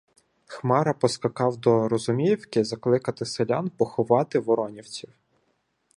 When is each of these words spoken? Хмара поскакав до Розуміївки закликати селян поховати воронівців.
Хмара 0.45 0.93
поскакав 0.93 1.57
до 1.57 1.87
Розуміївки 1.89 2.63
закликати 2.63 3.25
селян 3.25 3.69
поховати 3.69 4.39
воронівців. 4.39 5.09